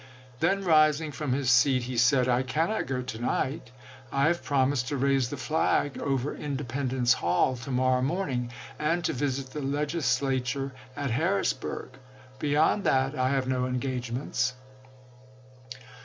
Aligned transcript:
Then 0.39 0.63
rising 0.63 1.11
from 1.11 1.31
his 1.31 1.51
seat 1.51 1.83
he 1.83 1.95
said: 1.95 2.27
"I 2.27 2.41
cannot 2.41 2.87
go 2.87 3.03
to 3.03 3.19
night; 3.21 3.69
I 4.11 4.25
have 4.29 4.43
promised 4.43 4.87
to 4.87 4.97
raise 4.97 5.29
the 5.29 5.37
flag 5.37 5.99
over 6.01 6.35
Independence 6.35 7.13
Hall 7.13 7.55
to 7.57 7.69
morrow 7.69 8.01
morn 8.01 8.31
ing, 8.31 8.51
and 8.79 9.05
to 9.05 9.13
visit 9.13 9.51
the 9.51 9.61
Legislature 9.61 10.71
at 10.95 11.11
Harrisburg. 11.11 11.89
Beyond 12.39 12.83
that 12.85 13.13
I 13.13 13.29
have 13.29 13.47
no 13.47 13.67
engagements." 13.67 14.55